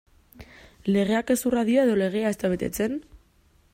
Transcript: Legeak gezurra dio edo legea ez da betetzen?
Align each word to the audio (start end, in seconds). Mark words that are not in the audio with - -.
Legeak 0.95 1.29
gezurra 1.31 1.63
dio 1.67 1.83
edo 1.89 1.99
legea 2.03 2.33
ez 2.33 2.41
da 2.45 2.51
betetzen? 2.55 2.97